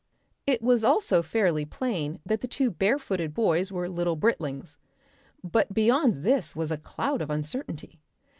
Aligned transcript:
It 0.47 0.63
was 0.63 0.83
also 0.83 1.21
fairly 1.21 1.63
plain 1.63 2.21
that 2.25 2.41
the 2.41 2.47
two 2.47 2.71
barefooted 2.71 3.35
boys 3.35 3.71
were 3.71 3.87
little 3.87 4.15
Britlings. 4.15 4.77
But 5.43 5.75
beyond 5.75 6.23
this 6.23 6.55
was 6.55 6.71
a 6.71 6.77
cloud 6.79 7.21
of 7.21 7.29
uncertainty. 7.29 8.01